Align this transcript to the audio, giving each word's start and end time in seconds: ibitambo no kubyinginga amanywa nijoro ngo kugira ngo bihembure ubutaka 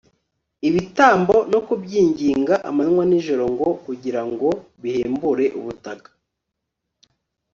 ibitambo 0.67 1.35
no 1.51 1.59
kubyinginga 1.67 2.55
amanywa 2.69 3.03
nijoro 3.09 3.43
ngo 3.53 3.67
kugira 3.85 4.21
ngo 4.29 4.49
bihembure 4.81 5.45
ubutaka 5.59 6.09